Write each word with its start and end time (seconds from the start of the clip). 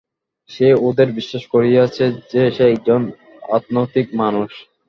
সে 0.49 0.67
ওদের 0.87 1.09
বিশ্বাস 1.17 1.43
করিয়েছে 1.53 2.03
যে 2.31 2.43
সে 2.55 2.63
একজন 2.69 3.01
আধ্যাত্মিক 3.49 4.07
মানুষ। 4.21 4.51